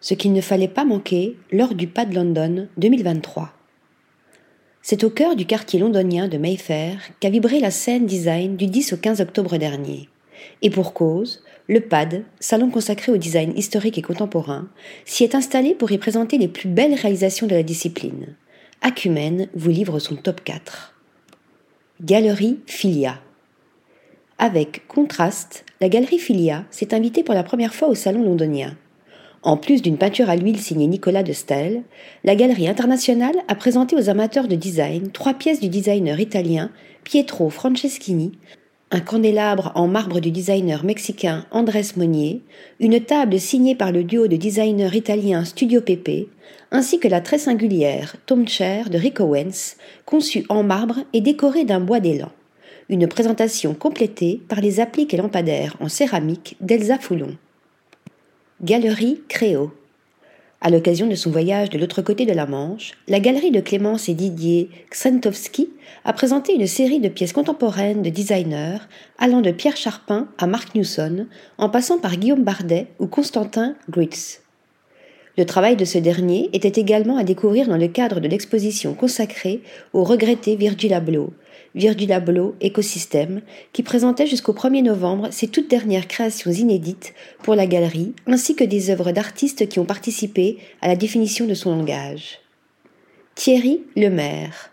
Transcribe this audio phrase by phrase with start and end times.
[0.00, 3.52] ce qu'il ne fallait pas manquer lors du PAD London 2023.
[4.82, 8.94] C'est au cœur du quartier londonien de Mayfair qu'a vibré la scène design du 10
[8.94, 10.08] au 15 octobre dernier.
[10.62, 14.68] Et pour cause, le PAD, salon consacré au design historique et contemporain,
[15.04, 18.34] s'y est installé pour y présenter les plus belles réalisations de la discipline.
[18.80, 20.94] Acumen vous livre son top 4.
[22.02, 23.20] Galerie Filia.
[24.38, 28.74] Avec contraste, la galerie Filia s'est invitée pour la première fois au salon londonien.
[29.42, 31.82] En plus d'une peinture à l'huile signée Nicolas de Stel,
[32.24, 36.70] la Galerie internationale a présenté aux amateurs de design trois pièces du designer italien
[37.04, 38.32] Pietro Franceschini,
[38.90, 42.42] un candélabre en marbre du designer mexicain Andrés Monnier,
[42.80, 46.28] une table signée par le duo de designers italiens Studio Pepe,
[46.70, 51.64] ainsi que la très singulière Tom Chair de Rick Owens, conçue en marbre et décorée
[51.64, 52.30] d'un bois d'élan.
[52.90, 57.36] Une présentation complétée par les appliques et lampadaires en céramique d'Elsa Foulon.
[58.62, 59.72] Galerie Créo.
[60.60, 64.10] À l'occasion de son voyage de l'autre côté de la Manche, la galerie de Clémence
[64.10, 65.70] et Didier Ksentowski
[66.04, 68.80] a présenté une série de pièces contemporaines de designers
[69.16, 74.42] allant de Pierre Charpin à Mark Newson, en passant par Guillaume Bardet ou Constantin Gritz.
[75.40, 79.62] Le travail de ce dernier était également à découvrir dans le cadre de l'exposition consacrée
[79.94, 81.32] au regretté Virgil Abloh,
[81.74, 83.40] Virgil Abloh Écosystème,
[83.72, 88.64] qui présentait jusqu'au 1er novembre ses toutes dernières créations inédites pour la galerie, ainsi que
[88.64, 92.40] des œuvres d'artistes qui ont participé à la définition de son langage.
[93.34, 94.70] Thierry Lemaire.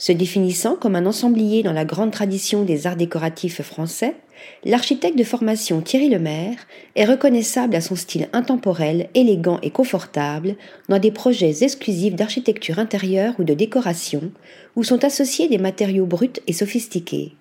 [0.00, 4.14] Se définissant comme un ensemblier dans la grande tradition des arts décoratifs français,
[4.64, 6.56] l'architecte de formation Thierry Lemaire
[6.94, 10.54] est reconnaissable à son style intemporel, élégant et confortable
[10.88, 14.30] dans des projets exclusifs d'architecture intérieure ou de décoration,
[14.76, 17.32] où sont associés des matériaux bruts et sophistiqués.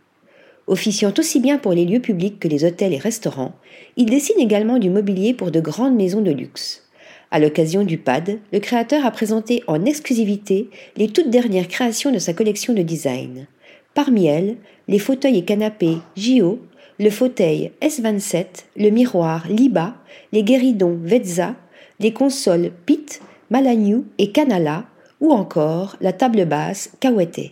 [0.66, 3.54] Officiant aussi bien pour les lieux publics que les hôtels et restaurants,
[3.98, 6.87] il dessine également du mobilier pour de grandes maisons de luxe.
[7.30, 12.20] À l'occasion du PAD, le créateur a présenté en exclusivité les toutes dernières créations de
[12.20, 13.48] sa collection de design.
[13.94, 14.58] Parmi elles,
[14.88, 16.60] les fauteuils et canapés JO,
[17.00, 18.46] le fauteuil S27,
[18.78, 19.96] le miroir Liba,
[20.32, 21.56] les guéridons Vezza,
[22.00, 24.86] les consoles Pitt, Malagnou et Canala,
[25.20, 27.52] ou encore la table basse Kawete.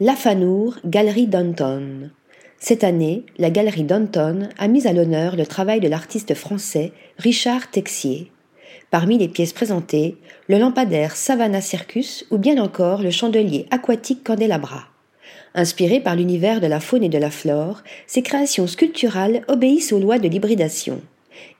[0.00, 2.10] Lafanour, Galerie Danton.
[2.68, 7.70] Cette année, la Galerie Danton a mis à l'honneur le travail de l'artiste français Richard
[7.70, 8.32] Texier.
[8.90, 10.16] Parmi les pièces présentées,
[10.48, 14.88] le lampadaire Savannah Circus ou bien encore le chandelier aquatique Candelabra.
[15.54, 20.00] Inspirées par l'univers de la faune et de la flore, ces créations sculpturales obéissent aux
[20.00, 21.00] lois de l'hybridation.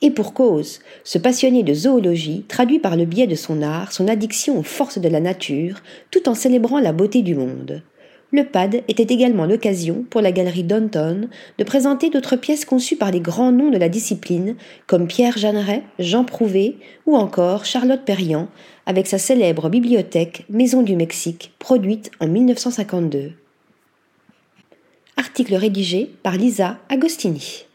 [0.02, 4.08] Et pour cause, ce passionné de zoologie traduit par le biais de son art son
[4.08, 7.84] addiction aux forces de la nature, tout en célébrant la beauté du monde.
[8.32, 11.28] Le PAD était également l'occasion pour la galerie Danton
[11.58, 14.56] de présenter d'autres pièces conçues par les grands noms de la discipline,
[14.86, 16.76] comme Pierre Jeanneret, Jean Prouvé
[17.06, 18.48] ou encore Charlotte Perriand,
[18.84, 23.32] avec sa célèbre bibliothèque Maison du Mexique, produite en 1952.
[25.16, 27.65] Article rédigé par Lisa Agostini.